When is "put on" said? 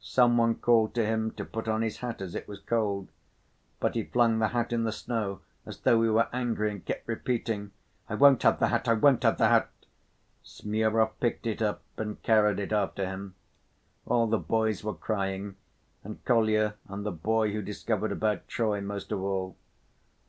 1.44-1.82